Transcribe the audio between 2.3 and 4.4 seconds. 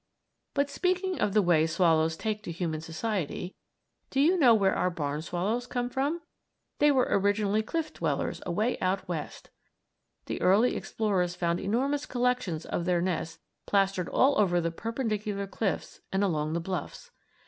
to human society, do you